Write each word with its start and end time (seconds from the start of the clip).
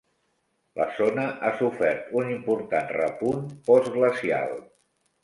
La 0.79 0.85
zona 0.99 1.25
ha 1.41 1.51
sofert 1.59 2.07
un 2.21 2.31
important 2.37 2.89
repunt 2.95 3.45
postglacial. 3.69 4.57